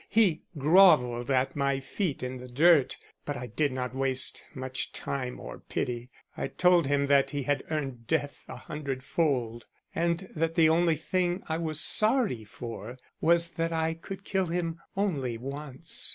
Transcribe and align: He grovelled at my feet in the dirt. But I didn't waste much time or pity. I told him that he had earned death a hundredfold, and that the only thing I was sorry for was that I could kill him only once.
He 0.09 0.41
grovelled 0.57 1.29
at 1.29 1.55
my 1.55 1.79
feet 1.79 2.23
in 2.23 2.39
the 2.39 2.47
dirt. 2.47 2.97
But 3.23 3.37
I 3.37 3.45
didn't 3.45 3.93
waste 3.93 4.41
much 4.55 4.91
time 4.93 5.39
or 5.39 5.59
pity. 5.59 6.09
I 6.35 6.47
told 6.47 6.87
him 6.87 7.05
that 7.05 7.29
he 7.29 7.43
had 7.43 7.63
earned 7.69 8.07
death 8.07 8.43
a 8.49 8.55
hundredfold, 8.55 9.67
and 9.93 10.27
that 10.35 10.55
the 10.55 10.69
only 10.69 10.95
thing 10.95 11.43
I 11.47 11.59
was 11.59 11.79
sorry 11.81 12.43
for 12.43 12.97
was 13.19 13.51
that 13.51 13.71
I 13.71 13.93
could 13.93 14.23
kill 14.25 14.47
him 14.47 14.79
only 14.97 15.37
once. 15.37 16.09